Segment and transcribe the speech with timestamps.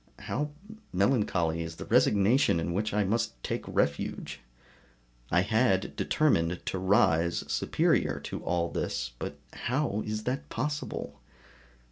[0.21, 0.49] How
[0.91, 4.39] melancholy is the resignation in which I must take refuge!
[5.29, 11.21] I had determined to rise superior to all this, but how is it possible?